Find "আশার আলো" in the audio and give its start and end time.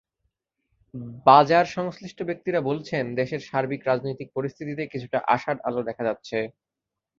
5.27-5.81